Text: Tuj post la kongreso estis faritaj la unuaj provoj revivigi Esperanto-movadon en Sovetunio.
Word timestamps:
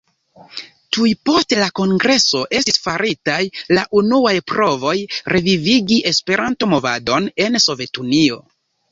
Tuj 0.95 1.09
post 1.29 1.51
la 1.57 1.65
kongreso 1.79 2.39
estis 2.59 2.79
faritaj 2.85 3.35
la 3.77 3.83
unuaj 3.99 4.33
provoj 4.53 4.93
revivigi 5.35 5.99
Esperanto-movadon 6.13 7.29
en 7.45 7.59
Sovetunio. 7.67 8.39